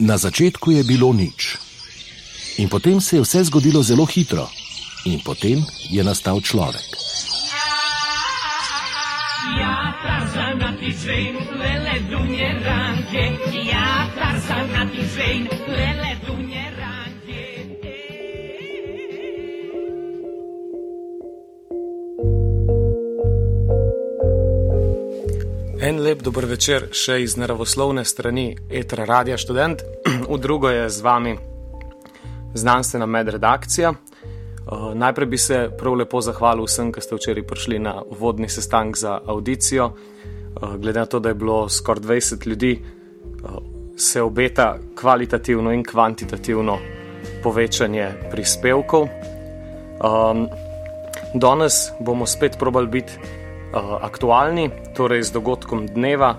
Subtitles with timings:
[0.00, 1.60] Na začetku je bilo nič.
[2.56, 4.48] In potem se je vse zgodilo zelo hitro.
[5.04, 5.60] In potem
[5.92, 6.88] je nastal človek.
[9.60, 13.24] Ja, tarzan, ti zvej, lele, dunje, ranke.
[13.68, 15.36] Ja, tarzan, ti zvej,
[15.68, 16.09] lele,
[26.10, 29.82] lep dober večer še iz naravoslovne strani Etra Radia Student,
[30.32, 31.34] v drugo je z vami
[32.54, 33.92] znanstvena medredakcija.
[33.92, 38.98] Uh, najprej bi se prav lepo zahvalil vsem, ki ste včeraj prišli na vodni sestanek
[38.98, 39.86] za audicijo.
[39.92, 43.60] Uh, glede na to, da je bilo skoraj 20 ljudi, uh,
[43.94, 46.78] se obeta kvalitativno in kvantitativno
[47.44, 49.06] povečanje prispevkov.
[50.00, 50.48] Um,
[51.34, 53.38] danes bomo spet probali biti
[53.78, 56.34] aktualni, torej z dogodkom dneva,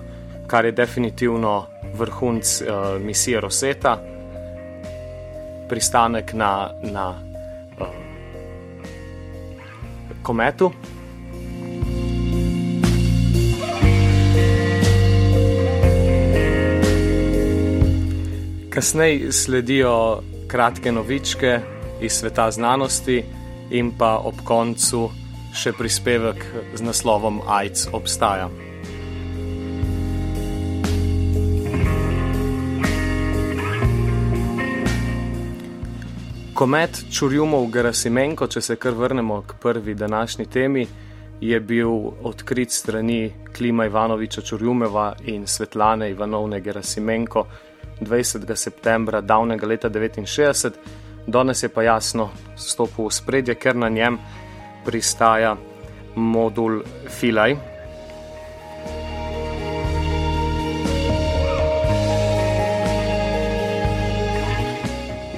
[0.47, 3.97] kar je definitivno vrhunc uh, misije Rosetta,
[5.69, 7.15] pristanek na, na
[7.79, 7.87] uh,
[10.23, 10.71] kometu.
[18.69, 21.59] Kasneje sledijo kratke novičke
[22.01, 23.23] iz sveta znanosti,
[23.71, 25.09] in pa ob koncu
[25.53, 28.49] še prispevek z naslovom AIDS obstaja.
[36.53, 40.87] Komet Čurjumov Gerasimenko, če se kar vrnemo k prvi današnji temi,
[41.41, 41.89] je bil
[42.21, 47.45] odkrit strani Klima Ivanoviča Čurjumeva in Svetlane Ivanovne Gerasimenko
[48.01, 48.55] 20.
[48.55, 50.71] septembra davnega leta 1969.
[51.27, 54.19] Danes je pa jasno stopil v spredje, ker na njem
[54.85, 55.55] pristaja
[56.15, 57.55] modul Filaj.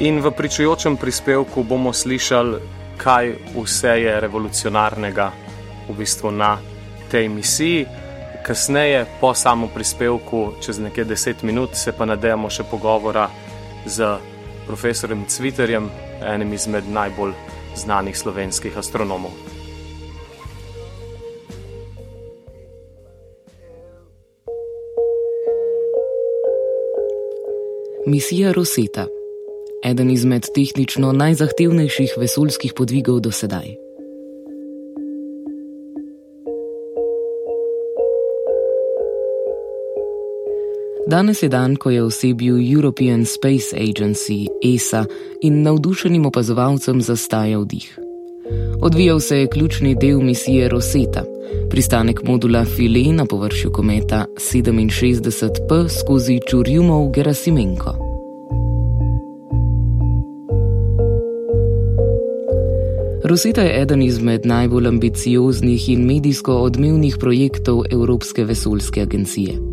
[0.04, 2.60] In v pričujočem prispevku bomo slišali,
[2.98, 5.32] kaj vse je revolucionarnega
[5.88, 6.58] v bistvu na
[7.12, 7.86] tej misiji.
[8.44, 13.30] Kasneje, po samem prispevku, čez nekaj deset minut, se pa nadejamo še pogovora
[13.86, 14.18] z
[14.68, 15.88] profesorjem Cviterjem,
[16.20, 17.32] enim izmed najbolj
[17.76, 19.32] znanih slovenskih astronomov.
[28.08, 29.08] Misija Rosetta,
[29.86, 33.83] eden izmed tehnično najzahtevnejših vesoljskih podvigov do sedaj.
[41.14, 45.06] Danes je dan, ko je osebju European Space Agency ESA
[45.42, 48.00] in navdušenim opazovalcem zastajal dih.
[48.82, 51.24] Odvijal se je ključni del misije Rosetta,
[51.70, 57.96] pristanek modula File na površju kometa 67P skozi Čurjumov Gerasimenko.
[63.24, 69.73] Rosetta je eden izmed najbolj ambicioznih in medijsko odmevnih projektov Evropske vesoljske agencije.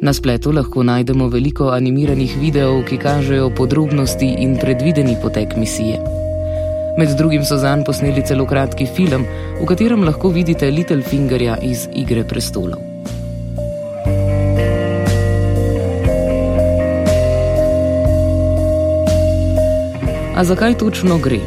[0.00, 5.98] Na spletu lahko najdemo veliko animiranih videov, ki kažejo podrobnosti in predvideni potek misije.
[6.96, 9.26] Med drugim so zanj posneli celo kratki film,
[9.60, 12.80] v katerem lahko vidite Little Fingerja iz Igre prestolov.
[20.36, 21.42] A zakaj točno gre?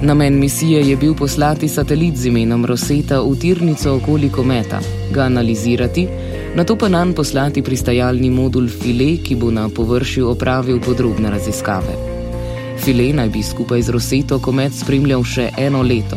[0.00, 4.80] Namen misije je bil poslati satelit z imenom Rosetta v tirnico okoli kometa,
[5.12, 6.08] ga analizirati
[6.56, 11.92] na to pa nam poslati pristajalni modul File, ki bo na površju opravil podrobne raziskave.
[12.80, 16.16] File naj bi skupaj z Roseto komet spremljal še eno leto,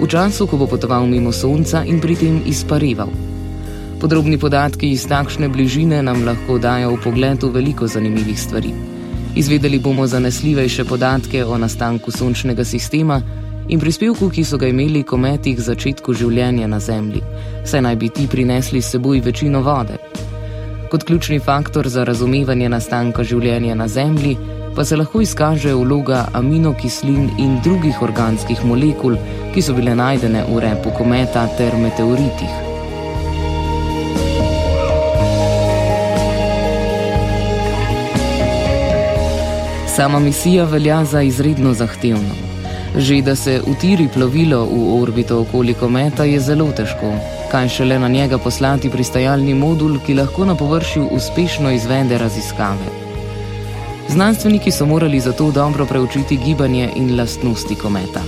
[0.00, 3.08] v času, ko bo potoval mimo Sonca in pri tem izpareval.
[3.98, 8.70] Podrobni podatki iz takšne bližine nam lahko dajo v pogledu veliko zanimivih stvari.
[9.34, 13.22] Izvedeli bomo zanesljivejše podatke o nastanku sončnega sistema
[13.68, 17.22] in prispevku, ki so ga imeli kometi k začetku življenja na Zemlji,
[17.68, 19.96] saj naj bi ti prinesli s seboj večino vode.
[20.90, 24.36] Kot ključni faktor za razumevanje nastanka življenja na Zemlji
[24.76, 29.18] pa se lahko izkaže vloga aminokislin in drugih organskih molekul,
[29.54, 32.56] ki so bile najdene v repu kometa ter meteoritih.
[39.96, 42.36] Sama misija velja za izredno zahtevno.
[42.96, 47.12] Že da se utiri plovilo v orbito okoli kometa je zelo težko,
[47.50, 52.88] kaj šele na njega poslati pristajalni modul, ki lahko na površju uspešno izvede raziskave.
[54.08, 58.22] Znanstveniki so morali zato dobro preučiti gibanje in lastnosti kometa.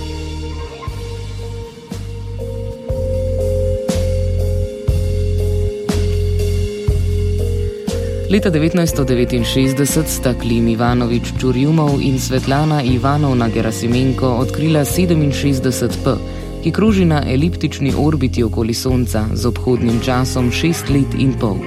[8.31, 16.15] Leta 1969 sta Klim Ivanovič Čurjumov in Svetlana Ivanovna Gerasimenko odkrila 67P,
[16.63, 21.57] ki kroži na eliptični orbiti okoli Sonca z obhodnim časom 6 let in pol.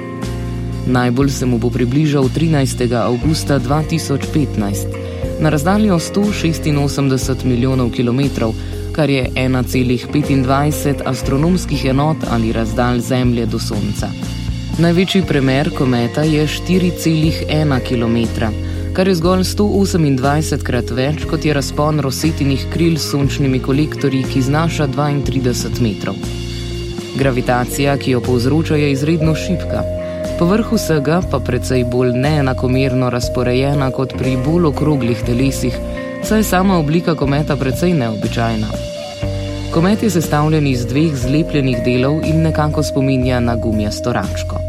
[0.87, 2.93] Najbolj se mu bo približal 13.
[2.93, 4.87] augusta 2015
[5.41, 8.21] na razdaljo 186 milijonov km,
[8.93, 14.09] kar je 1,25 astronomskih enot ali razdalj Zemlje do Sonca.
[14.79, 18.45] Največji premer kometa je 4,1 km,
[18.95, 24.43] kar je zgolj 128 krat več kot je razpon rosetinih kril s sončnimi kolektorji, ki
[24.47, 26.15] znaša 32 metrov.
[27.19, 29.83] Gravitacija, ki jo povzroča, je izredno šipka.
[30.39, 35.79] Povrh vsega pa precej bolj neenakomerno razporejena kot pri bolj okroglih telesih,
[36.23, 38.71] saj je sama oblika kometa precej neobičajna.
[39.75, 44.64] Komet je sestavljen iz dveh zlepljenih delov in nekako spominja na gumijasto račko.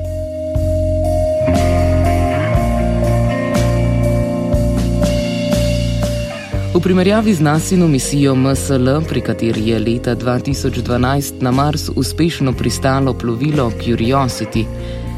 [6.75, 13.13] V primerjavi z nasino misijo MSL, pri kateri je leta 2012 na Mars uspešno pristalo
[13.13, 14.65] plovilo Curiosity,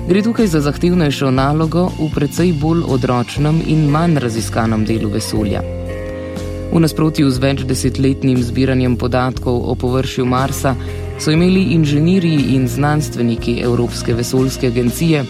[0.09, 5.63] gre tukaj za zahtevnejšo nalogo v precej bolj odročnem in manj raziskanem delu vesolja.
[6.73, 10.75] V nasprotju z večdesetletnim zbiranjem podatkov o površju Marsa
[11.19, 15.25] so imeli inženirji in znanstveniki Evropske vesoljske agencije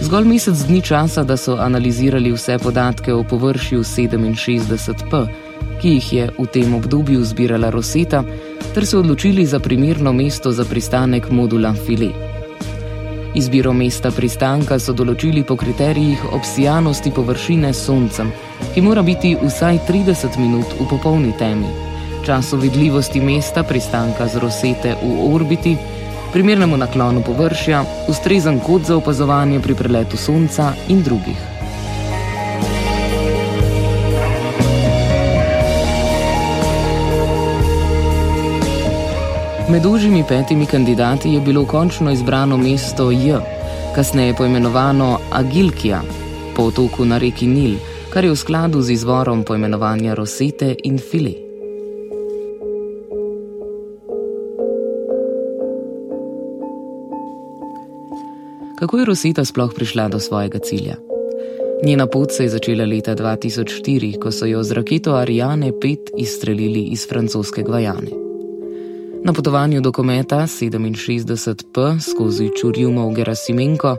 [0.00, 5.49] zgolj mesec dni časa, da so analizirali vse podatke o površju 67P
[5.80, 8.24] ki jih je v tem obdobju zbirala Roseta,
[8.74, 12.10] ter se odločili za primerno mesto za pristanek modula File.
[13.34, 18.32] Izbiro mesta pristanka so določili po kriterijih obsijanosti površine s Soncem,
[18.74, 21.70] ki mora biti vsaj 30 minut v popolni temi,
[22.26, 25.76] času vidljivosti mesta pristanka z Rosete v orbiti,
[26.34, 31.49] primernemu naklonu površja, ustrezen kot za opazovanje pri preletu Sonca in drugih.
[39.70, 43.38] Med užimi petimi kandidati je bilo končno izbrano mesto J,
[43.94, 46.02] kasneje poimenovano Agilkija,
[46.56, 47.76] po otoku na reki Nil,
[48.12, 51.36] kar je v skladu z izvorom poimenovanja Rosete in Fili.
[58.78, 60.96] Kako je Rosita sploh prišla do svojega cilja?
[61.84, 66.82] Njena pot se je začela leta 2004, ko so jo z raketo Ariane 5 izstrelili
[66.82, 68.29] iz francoske Gvajane.
[69.24, 73.96] Na potovanju do kometa 67P skozi Čurjumov Gerasimenko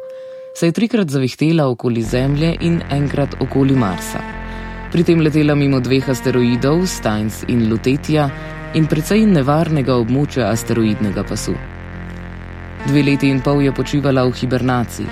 [0.55, 4.19] se je trikrat zavihtela okoli Zemlje in enkrat okoli Marsa.
[4.91, 8.29] Pri tem letela mimo dveh asteroidov, Steins in Lutetija,
[8.73, 11.53] in precej nevarnega območja asteroidnega pasu.
[12.87, 15.07] Dve leti in pol je počivala v hibernaciji.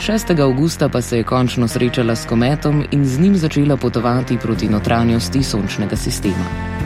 [0.00, 0.40] 6.
[0.40, 5.42] augusta pa se je končno srečala s kometom in z njim začela potovati proti notranjosti
[5.42, 6.79] sončnega sistema.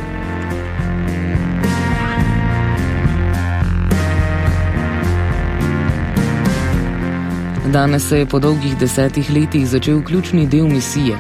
[7.74, 11.16] Danes se je po dolgih desetih letih začel ključni del misije: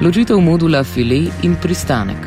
[0.00, 2.26] ločitev modula File in pristanek.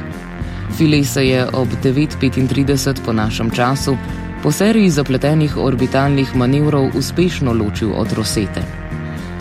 [0.77, 3.97] File se je ob 9:35 po našem času
[4.43, 8.63] po seriji zapletenih orbitalnih manevrov uspešno ločil od Rosete.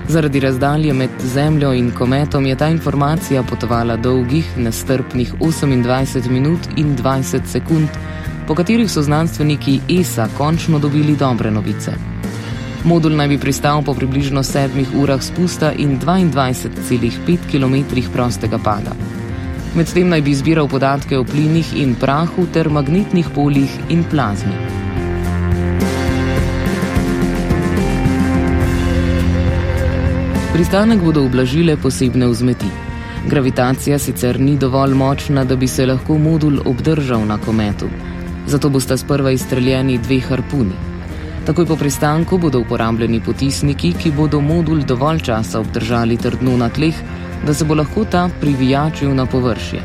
[0.09, 6.97] Zaradi razdalje med Zemljo in kometom je ta informacija potovala dolgih, nestrpnih 28 minut in
[6.97, 7.89] 20 sekund,
[8.47, 12.16] po katerih so znanstveniki ESA končno dobili dobre novice.
[12.87, 17.83] Modul naj bi pristal po približno 7 urah spusta in 22,5 km
[18.15, 18.95] prostega pada.
[19.75, 24.55] Medtem naj bi zbiral podatke o plinih in prahu ter magnetnih poljih in plazmi.
[30.55, 32.71] Pristanek bodo ublažile posebne vzmeti.
[33.27, 37.89] Gravitacija sicer ni dovolj močna, da bi se lahko modul obdržal na kometu,
[38.47, 40.96] zato bosta sprva izstreljeni dve harpuni.
[41.47, 46.95] Takoj po pristanku bodo uporabljeni potisniki, ki bodo modul dovolj časa obdržali trdno na tleh,
[47.47, 49.83] da se bo lahko ta privijačil na površje.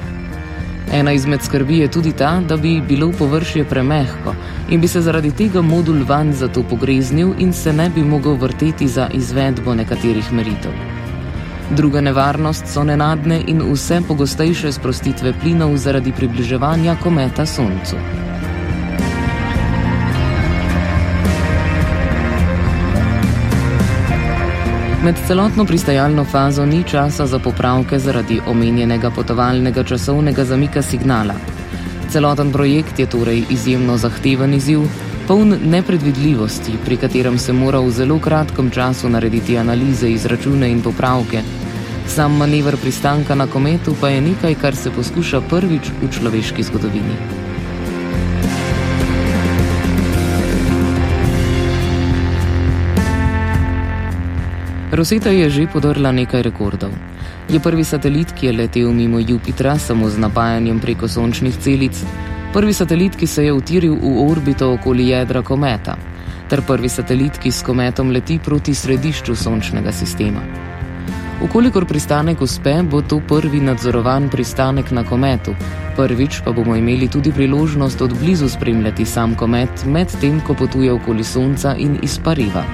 [0.91, 4.33] Ena izmed skrbi je tudi ta, da bi bilo površje premehko
[4.69, 8.87] in bi se zaradi tega modul van zato pogreznil in se ne bi mogel vrteti
[8.87, 10.71] za izvedbo nekaterih meritev.
[11.69, 17.95] Druga nevarnost so nenadne in vse pogostejše sprostitve plinov zaradi približevanja kometa Soncu.
[25.03, 31.33] Med celotno pristajalno fazo ni časa za popravke zaradi omenjenega potovalnega časovnega zamika signala.
[32.09, 34.85] Celoten projekt je torej izjemno zahteven izziv,
[35.27, 41.41] poln nepredvidljivosti, pri katerem se mora v zelo kratkem času narediti analize, izračune in popravke.
[42.07, 47.40] Sam manevr pristanka na kometu pa je nekaj, kar se poskuša prvič v človeški zgodovini.
[54.91, 56.91] Rosetta je že podrla nekaj rekordov.
[57.47, 61.95] Je prvi satelit, ki je letel mimo Jupitra samo z napajanjem preko sončnih celic,
[62.51, 65.95] prvi satelit, ki se je utiril v orbito okoli jedra kometa,
[66.51, 70.43] ter prvi satelit, ki s kometom leti proti središču sončnega sistema.
[71.39, 75.55] Ukolikor pristanek uspe, bo to prvi nadzorovan pristanek na kometu,
[75.95, 81.23] prvič pa bomo imeli tudi priložnost od blizu spremljati sam komet, medtem ko potuje okoli
[81.23, 82.67] Sonca in izpariva.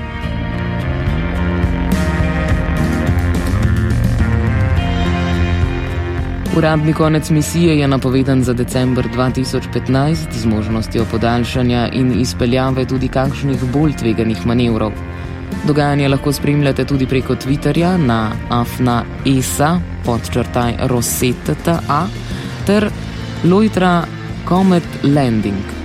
[6.57, 13.63] Uradni konec misije je napovedan za decembr 2015 z možnostjo podaljšanja in izpeljave tudi kakšnih
[13.73, 14.91] bolj tveganih manevrov.
[15.67, 22.07] Dogajanje lahko spremljate tudi preko Twitterja na afna.esa podčrtaj roseteta
[22.65, 22.89] ter
[23.43, 24.03] Loitra
[24.49, 25.76] Comet Landing.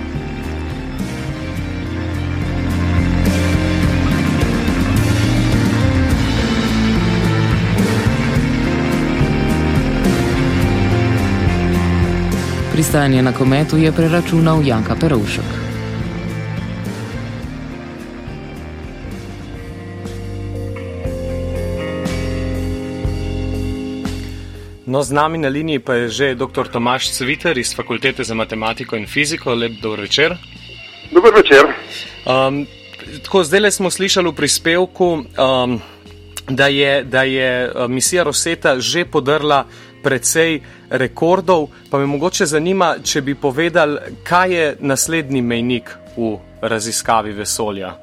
[12.73, 15.45] Pristajanje na kometu je preračunal Janka Perovšek.
[24.85, 26.65] No, z nami na liniji pa je že dr.
[26.73, 29.53] Tomaš Cviter iz Fakultete za matematiko in fiziko.
[29.53, 30.33] Lep dober večer.
[31.11, 31.69] Dober večer.
[32.25, 32.65] Um,
[33.21, 35.77] tako, zdaj le smo slišali v prispevku, um,
[36.49, 39.65] da, je, da je uh, misija Rosetta že podrla
[40.03, 47.31] precej rekordov, pa me mogoče zanima, če bi povedal, kaj je naslednji mejnik v raziskavi
[47.33, 47.93] vesolja.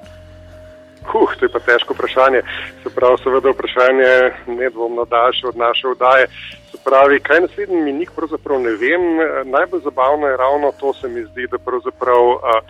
[1.11, 2.43] Huh, to je pa težko vprašanje.
[2.83, 4.11] Se pravi, seveda vprašanje
[4.47, 6.27] nedvomno daljše od naše vdaje.
[6.71, 9.03] Se pravi, kaj je naslednji mejnik, pravzaprav ne vem.
[9.51, 12.61] Najbolj zabavno je ravno to, se mi zdi, da pravzaprav a,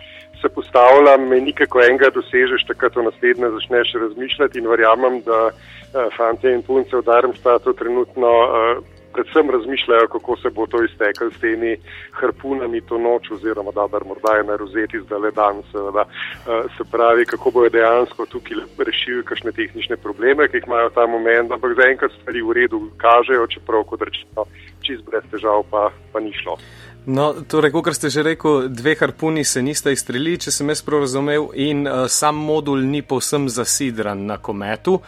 [0.41, 6.07] se postavlja mejnike, ko enega dosežeš, takrat o naslednje začneš razmišljati in verjamem, da a,
[6.17, 8.75] fante in punce v Darmstadtu trenutno a,
[9.13, 11.77] predvsem razmišljajo, kako se bo to izteklo s temi
[12.11, 16.03] harpunami to noč, oziroma da morda je na rozeti zdaj le dan, seveda.
[16.07, 21.07] Eh, se pravi, kako bojo dejansko tukaj rešili kakšne tehnične probleme, ki jih imajo ta
[21.07, 24.45] moment, ampak zaenkrat stvari v redu kažejo, čeprav kot rečeno,
[24.81, 26.57] čist brez težav pa, pa ni šlo.
[27.05, 31.01] No, torej, kot ste že rekel, dve harpuni se nista izstrelili, če sem jaz prav
[31.07, 35.01] razumel, in uh, sam modul ni povsem zasidran na kometu.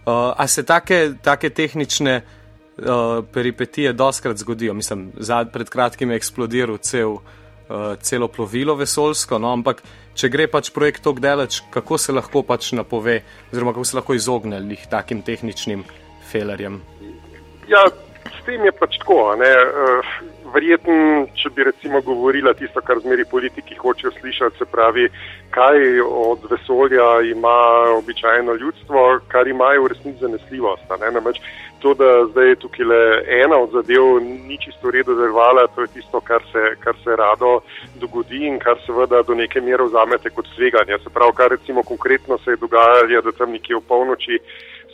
[0.00, 2.39] Uh, a se take, take tehnične uh,
[3.32, 4.74] peripetije doskrat zgodijo.
[4.74, 7.20] Mislim, zad, pred kratkim je eksplodiral cel, uh,
[8.00, 9.82] celo plovilo vesolsko, no, ampak
[10.14, 13.20] če gre pač projekt tako daleč, kako se lahko pač napove,
[13.52, 14.60] oziroma kako se lahko izogne
[14.90, 15.84] takim tehničnim
[16.32, 16.80] felerjem.
[17.68, 17.84] Ja,
[18.26, 19.36] s tem je pač tako.
[19.36, 20.14] Uh,
[20.54, 25.06] Verjetno, če bi recimo govorila tisto, kar zmeri politiki hočejo slišati, se pravi,
[25.54, 27.56] kaj od vesolja ima
[27.98, 30.90] običajno ljudstvo, kar imajo v resnici zanesljivost.
[31.12, 31.38] Namreč
[31.80, 33.02] to, da zdaj je tukaj le
[33.42, 37.16] ena od zadev, ni čisto v redu zrvala, to je tisto, kar se, kar se
[37.16, 37.60] rado
[38.00, 40.98] dogodi in kar seveda do neke mere vzamete kot tveganje.
[41.04, 44.42] Se pravi, kar recimo konkretno se je dogajalo, da tam nekje v polnoči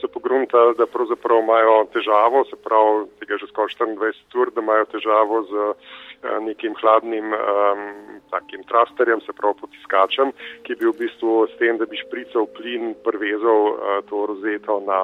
[0.00, 4.84] so pogruntali, da pravzaprav imajo težavo, se pravi, tega že skoraj 24 ur, da imajo
[4.92, 5.96] težavo z uh,
[6.44, 7.82] nekim hladnim um,
[8.30, 10.32] takim trasterjem, se pravi potiskačem,
[10.66, 15.00] ki bi v bistvu s tem, da bi šprical plin, prvezal uh, to rozeto na,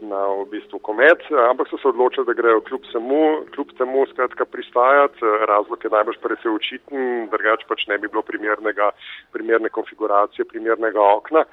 [0.00, 3.20] na v bistvu komet, ampak so se odločili, da grejo kljub, semu,
[3.54, 5.22] kljub temu skratka pristajati.
[5.48, 8.90] Razlog je najbolj precej očiten, drugač pač ne bi bilo primernega,
[9.32, 11.44] primerne konfiguracije, primernega okna.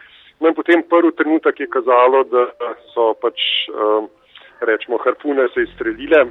[0.41, 2.47] No in potem prvi trenutek je kazalo, da
[2.93, 3.37] so pač,
[3.69, 4.07] uh,
[4.65, 6.25] rečemo, harpune se izstrelile.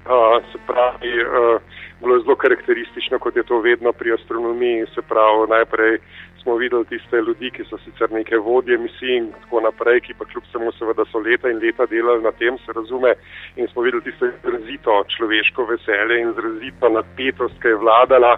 [0.00, 1.60] Uh, se pravi, uh,
[2.00, 4.86] bilo je zelo karakteristično, kot je to vedno pri astronomiji.
[4.94, 5.98] Se pravi, najprej
[6.42, 10.24] smo videli tiste ljudi, ki so sicer neke vodje misij in tako naprej, ki pa
[10.24, 13.14] kljub samo seveda so leta in leta delali na tem, se razume.
[13.56, 18.36] In smo videli tisto izrazito človeško veselje in izrazito napetost, ki je vladala.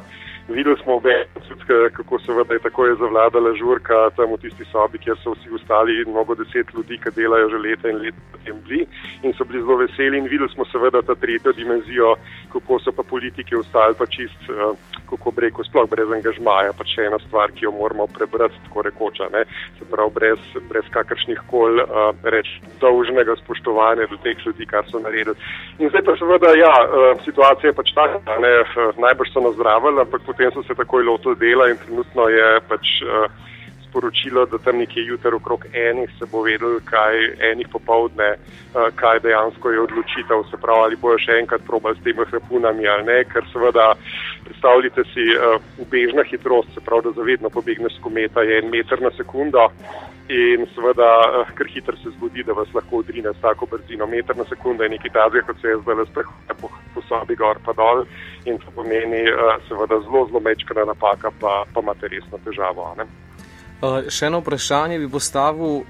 [0.49, 1.27] Videli smo obe,
[1.93, 6.35] kako seveda je tako zavladala žurka tam v tisti sobi, kjer so vsi ostali, mnogo
[6.35, 8.87] deset ljudi, ki delajo že leta in leta v tem bili
[9.23, 12.17] in so bili zelo veseli in videli smo seveda ta tretjo dimenzijo,
[12.53, 14.75] kako so pa politiki ostali pa čist, uh,
[15.11, 18.83] kako bi rekel, sploh brez angažmaja, pa še ena stvar, ki jo moramo prebrati, tako
[18.83, 19.45] rekoča, ne?
[19.79, 24.99] se pravi, brez, brez kakršnih kol uh, reč dolžnega spoštovanja do teh ljudi, kar so
[24.99, 25.37] naredili.
[25.79, 28.53] In zdaj pa seveda, ja, uh, situacija je pač taka, ne,
[29.07, 32.99] najbrž so nazdravili, ampak potem so se takoj lotili dela in trenutno je pač.
[33.07, 33.31] Uh,
[33.93, 37.17] sporočilo, da tam nekje jutro okrog enih se bo vedel, kaj
[37.53, 42.05] enih popovdne, eh, kaj dejansko je odločitev, se pravi, ali bojo še enkrat probali s
[42.05, 43.93] temi hrapunami ali ne, ker seveda
[44.45, 49.03] predstavljate si uh, ubežna hitrost, se pravi, da zavedno pobegneš s kometa je en meter
[49.03, 49.69] na sekundo.
[50.31, 51.09] In seveda,
[51.43, 54.87] uh, ker hitro se zgodi, da vas lahko odrine s tako brzino, meter na sekundo
[54.87, 58.05] je nekaj tazga, kot se je zdaj le sprehodil po, po sobi gor pa dol.
[58.47, 62.87] In to pomeni, uh, seveda, zelo, zelo mečkana napaka, pa, pa imate resno težavo.
[63.01, 63.09] Ne?
[63.83, 65.83] Uh, še eno vprašanje bi postavil.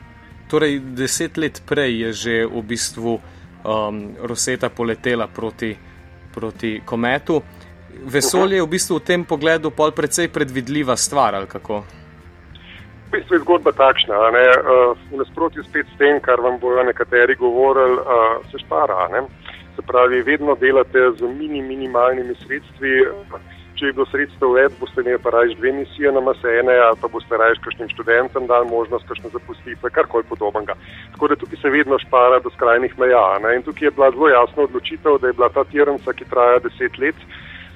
[0.49, 5.77] Torej, deset let prej je že v bistvu um, Roseta poletela proti,
[6.35, 7.41] proti kometu.
[8.05, 12.02] Vesolje je v bistvu v tem pogledu precej predvidljiva stvar, ali kako?
[13.13, 14.17] V bistvu je zgodba takšna.
[14.33, 14.47] Ne?
[14.65, 15.69] Uh, v nasprotju s
[16.01, 19.13] tem, kar vam bojo nekateri govorili, uh, se špara.
[19.13, 19.29] Ne?
[19.77, 23.05] Se pravi, vedno delate z mini, minimalnimi sredstvi.
[23.77, 27.13] Če je bilo sredstev več, boste imeli pa raje dve misije na masene, ali pa
[27.13, 30.73] boste raje kakšnim študentom dali možnost kakšne zaposlitve, karkoli podobnega.
[31.13, 33.27] Tako da tukaj se vedno špara do skrajnih meja.
[33.45, 33.59] Ne?
[33.61, 36.97] In tukaj je bila zelo jasna odločitev, da je bila ta tirnica, ki traja deset
[36.97, 37.29] let,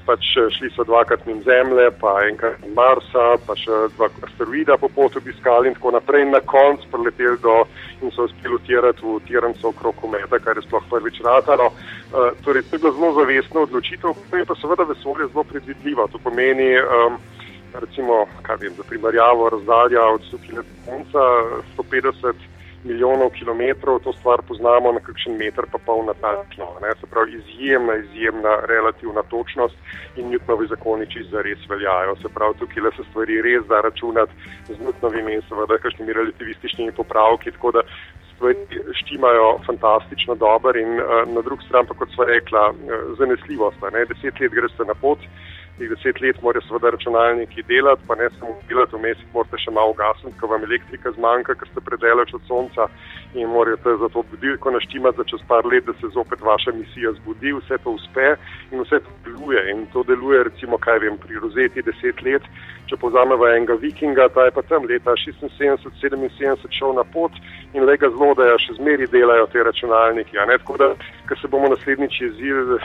[0.06, 4.78] pač eh, šli so dvakrat min Zemlje, pa enkrat min Marsa, pa še dva asteroida
[4.80, 6.24] po potu obiskali in tako naprej.
[6.30, 7.58] Na koncu preleteli do
[8.02, 11.70] in so uspeli utirati v tirance okrog kometa, kar je sploh prvič ratalo.
[11.70, 16.08] Uh, torej, to je bila zelo zavestna odločitev, pa je pa seveda vesolje zelo predvidljivo.
[16.12, 17.18] To pomeni, um,
[17.74, 21.24] recimo, kaj vem, za primerjavo razdalja od Sofije do Sonca
[21.78, 22.55] 150
[22.86, 26.66] milijonov kilometrov, to stvar poznamo na kakšen meter, pa pol natančno.
[27.00, 29.76] Se pravi, izjemna, izjemna relativna točnost
[30.16, 32.16] in Newtonovi zakoni čisto res veljajo.
[32.22, 34.32] Se pravi, tukaj le se stvari res da računati
[34.68, 37.82] z Newtonovimi in seveda kakšnimi relativističnimi popravki, tako da
[38.34, 38.56] stvari
[39.00, 43.80] štimajo fantastično dober in uh, na drug stran pa, kot sva rekla, uh, zanesljivost.
[44.08, 45.18] Deset let greste na pot
[45.78, 49.72] teh deset let morajo seveda računalniki delati, pa ne samo delati, vmes jih morate še
[49.76, 52.88] malo gasiti, ko vam elektrika zmanjka, ker ste predaleč od sonca
[53.34, 57.12] in morate za to budilko naštimati, da čez par let, da se zopet vaša misija
[57.18, 58.32] zbudi, vse to uspe
[58.72, 59.66] in vse to deluje.
[59.72, 62.48] In to deluje recimo, kaj vem, pri rozeti deset let,
[62.88, 67.32] če povzameva enega vikinga, ta je pa tam leta 76-77 šel na pot
[67.74, 70.38] in le ga zelo, da še zmeri delajo te računalniki.
[70.56, 70.92] Tako da,
[71.28, 72.80] ker se bomo naslednjič jezili uh,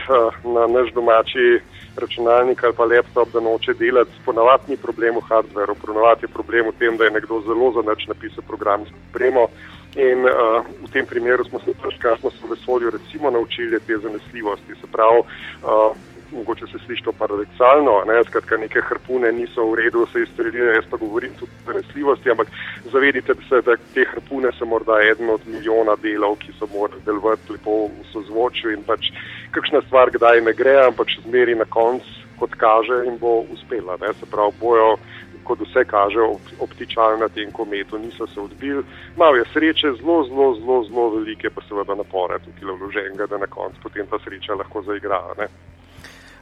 [0.55, 1.61] na naš domači
[1.97, 6.69] računalnik ali pa laptop, da noče delati, ponavadi ni problem v hardveru, ponavadi je problem
[6.69, 9.47] v tem, da je nekdo zelo za nič napisal programsko opremo.
[9.95, 13.79] In uh, v tem primeru smo se pač, kar smo se v vesolju recimo naučili,
[13.79, 14.79] te zanesljivosti.
[14.81, 15.91] Se pravi, uh,
[16.31, 20.85] mogoče se sliši to paradoksalno, ne, skratka neke harpune niso v redu, se izstrelijo, jaz
[20.91, 22.47] pa govorim tudi o zanesljivosti, ampak
[22.91, 27.53] zavedite se, da te harpune so morda eden od milijona delov, ki so morali delovati
[27.53, 29.11] lepo v sozvočju in pač
[29.51, 32.03] kakšna stvar kdaj ne gre, ampak še zmeri na konc,
[32.39, 33.97] kot kaže, in bo uspela.
[34.01, 34.95] Ne, se pravi, bojo
[35.43, 36.21] kot vse kaže,
[36.59, 38.83] obtičali na tem kometu, niso se odbili.
[39.17, 43.49] Malo je sreče, zelo, zelo, zelo, zelo velike, pa seveda napore tukaj vloženega, da na
[43.49, 45.21] koncu potem ta sreča lahko zaigra.
[45.37, 45.49] Uh,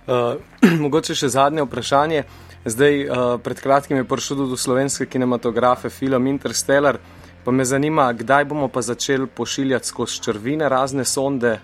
[0.84, 2.24] mogoče še zadnje vprašanje.
[2.65, 6.98] Zdaj, uh, pred kratkim je prišel do slovenske kinematografe film Interstellar,
[7.45, 11.60] pa me zanima, kdaj bomo pa začeli pošiljati skozi črvine razne sonde.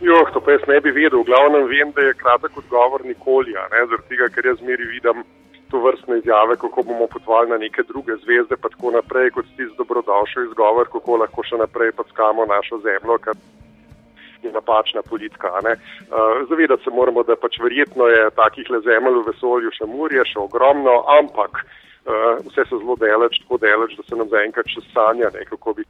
[0.00, 1.20] Jo, to pa jaz ne bi vedel.
[1.20, 5.24] V glavnem vem, da je kratek odgovor nikoli, zaradi tega, ker jaz zmeri vidim
[5.70, 9.66] to vrstne izjave, kako bomo potovali na neke druge zvezde, pa tako naprej, kot ti
[9.66, 13.18] z dobrodošel izgovor, kako lahko še naprej packamo našo zemljo
[14.46, 15.52] je napačna politika.
[15.60, 20.24] Uh, zavedati se moramo, da pač verjetno je takih le zemelj v vesolju še murje,
[20.32, 24.84] še ogromno, ampak uh, vse so zelo deleč, tako deleč, da se nam zaenkrat še
[24.92, 25.86] sanja, ne, kako bi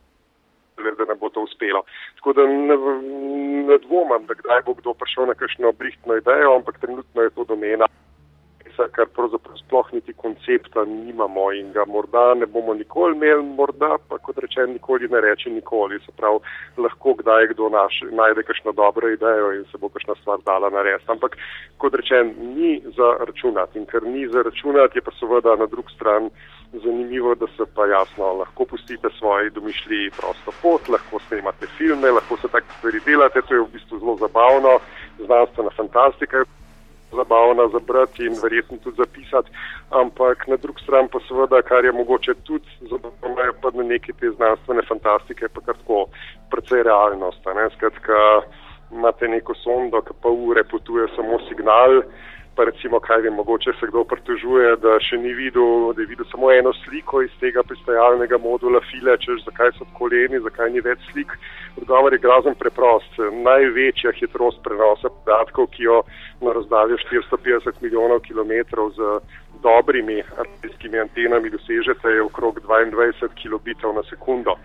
[0.76, 1.82] da nam bo to uspelo.
[2.18, 2.76] Tako da ne,
[3.68, 7.44] ne dvomam, da kdaj bo kdo prišel na kakšno brihtno idejo, ampak trenutno je to
[7.48, 7.88] domena
[8.76, 13.96] procesa, kar pravzaprav sploh niti koncepta nimamo in ga morda ne bomo nikoli imeli, morda
[14.08, 15.98] pa kot rečem, nikoli ne reči nikoli.
[16.06, 16.38] Se pravi,
[16.76, 21.10] lahko kdaj kdo naš, najde kakšno dobro idejo in se bo kakšna stvar dala narediti.
[21.10, 21.36] Ampak
[21.78, 25.90] kot rečem, ni za računati in ker ni za računati, je pa seveda na drug
[25.90, 26.30] stran
[26.72, 32.36] zanimivo, da se pa jasno lahko pustite svoje domišljiji prosto pot, lahko snimate filme, lahko
[32.36, 34.78] se tako stvari delate, to je v bistvu zelo zabavno,
[35.18, 36.44] znanstvena fantastika
[37.12, 39.50] zabavna za brati in verjetno tudi zapisati,
[39.90, 44.12] ampak na drug stran pa seveda, kar je mogoče tudi zabavno, je pa na neki
[44.12, 46.06] te znanstvene fantastike, pa kar tako
[46.50, 47.40] precej realnost.
[47.76, 48.42] Skratka,
[48.92, 52.02] imate neko sondo, ki pa ure potuje samo signal,
[52.56, 56.26] pa recimo, kaj vem, mogoče se kdo pritožuje, da še ni videl, da je videl
[56.30, 61.04] samo eno sliko iz tega pristajalnega modula file, češ zakaj so koleni, zakaj ni več
[61.10, 61.34] slik.
[61.76, 63.20] Odgovor je grozen preprost.
[63.44, 66.00] Največja hitrost prenosa podatkov, ki jo
[66.40, 69.12] na razdaljo 450 milijonov kilometrov z
[69.62, 74.56] dobrimi artijskimi antenami dosežete, je okrog 22 kilobitov na sekundo.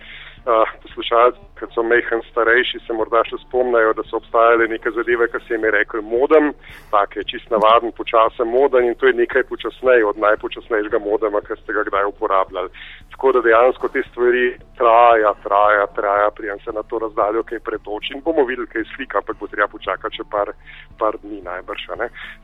[0.41, 5.27] Uh, poslušalci, ki so mehen starejši, se morda še spomnajo, da so obstajale neke zadeve,
[5.29, 6.49] ki se jim je rekel modem,
[6.93, 11.59] tak je čist navaden, počasen modem in to je nekaj počasneje od najpočasnejšega modema, ki
[11.61, 12.73] ste ga kdaj uporabljali.
[13.13, 14.45] Tako da dejansko te stvari
[14.79, 19.21] traja, traja, traja, prijem se na to razdaljo, kaj pretoči in bomo videli, kaj slika,
[19.21, 20.53] ampak bo treba počakati še par,
[20.97, 21.85] par dni najbrž.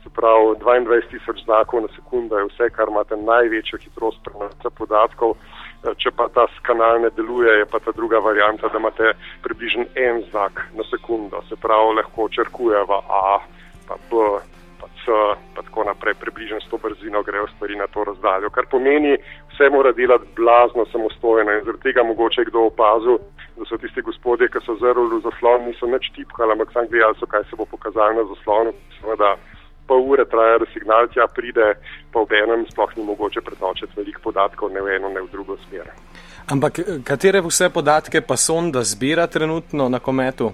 [0.04, 5.34] Se pravi, 22 tisoč znakov na sekundo je vse, kar imate največjo hitrost prenosa podatkov.
[5.98, 9.07] Če pa ta kanal ne deluje, je pa ta druga varianta, da imate
[9.42, 13.38] približno en znak na sekundo, se pravi, lahko črkuje v A,
[13.88, 14.22] pa B,
[14.80, 15.16] pa C,
[15.54, 19.16] pa tako naprej, približno s to brzino grejo stvari na to razdaljo, kar pomeni,
[19.52, 21.52] vse mora delati blazno samostojno.
[21.52, 23.18] In zaradi tega mogoče kdo opazil,
[23.58, 27.18] da so tisti gospodje, ki so zrli v zaslon, niso več tipkali, ampak sam gledali
[27.18, 29.34] so, kaj se bo pokazalo na zaslonu, seveda
[29.88, 31.72] pol ure traja, da signal tja pride,
[32.12, 35.56] pa v enem sploh ni mogoče pretočiti veliko podatkov, ne v eno, ne v drugo
[35.66, 35.88] smer.
[36.48, 40.52] Ampak katere vse podatke pa sonda zbira trenutno na kometu?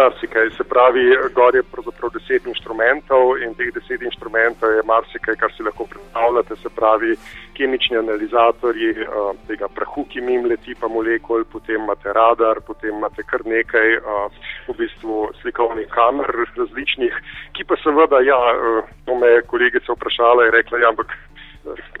[0.00, 1.02] Marsikaj, se pravi,
[1.34, 6.56] gor je pravzaprav deset inštrumentov in teh deset inštrumentov je marsikaj, kar si lahko predstavljate,
[6.62, 7.16] se pravi,
[7.58, 13.26] kemični analizatorji uh, tega prahu, ki jim leti pa molekul, potem imate radar, potem imate
[13.32, 17.20] kar nekaj uh, v bistvu slikovnih kamer različnih,
[17.58, 21.12] ki pa seveda, ja, uh, to me je kolegica vprašala in rekla, ja, ampak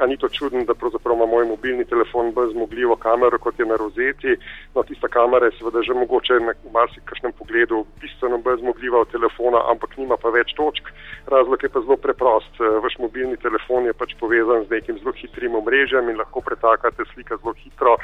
[0.00, 3.66] A ni to čudno, da pravzaprav ima moj mobilni telefon bolj zmogljivo kamero, kot je
[3.66, 4.36] na rozeti.
[4.74, 9.60] No, tista kamera je seveda že mogoče na marsikšnem pogledu bistveno bolj zmogljiva od telefona,
[9.72, 10.88] ampak nima pa več točk.
[11.26, 12.60] Razlog je pa zelo preprost.
[12.82, 17.36] Vaš mobilni telefon je pač povezan z nekim zelo hitrim omrežjem in lahko pretakate slike
[17.36, 17.98] zelo hitro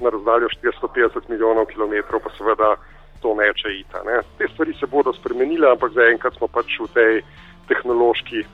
[0.00, 2.76] na razdaljo 450 milijonov kilometrov, pa seveda
[3.20, 4.06] to neče ita.
[4.06, 4.22] Ne.
[4.38, 7.20] Te stvari se bodo spremenile, ampak zaenkrat smo pač v tej
[7.68, 8.46] tehnološki.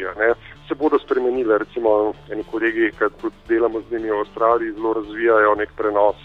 [0.00, 0.32] Ne
[0.68, 1.58] se bodo spremenile.
[1.58, 6.16] Recimo, eni kolegi, ki tudi delamo z njimi v Avstraliji, zelo razvijajo nek prenos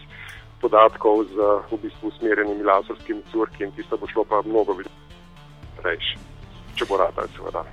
[0.62, 1.38] podatkov z
[1.72, 4.74] v bistvu usmerjenimi laserskimi curki in tisto bo šlo pa mnogo
[5.84, 6.16] več,
[6.76, 7.64] če bo rada, seveda.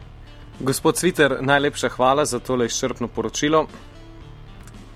[0.61, 3.67] Gospod Sviter, najlepša hvala za tole izčrpno poročilo.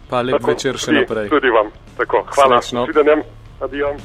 [0.09, 1.29] Pa lep tako, večer še tudi, naprej.
[1.33, 1.73] Tudi vam.
[1.97, 2.63] Tako, hvala.
[2.63, 2.87] Srečno.
[2.93, 3.27] Videnjem.
[3.61, 3.97] Adijo.